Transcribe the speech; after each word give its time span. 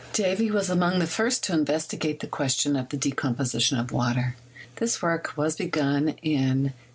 Davy 0.13 0.49
was 0.49 0.67
among 0.67 0.97
the 0.97 1.05
first 1.05 1.43
to 1.43 1.53
investigate 1.53 2.21
the 2.21 2.27
question 2.27 2.75
of 2.75 2.89
the 2.89 2.97
decomposition 2.97 3.77
of 3.77 3.91
water. 3.91 4.35
This 4.77 4.99
work 4.99 5.37
was 5.37 5.55
begun 5.55 6.15
in 6.23 6.73
1800. 6.73 6.73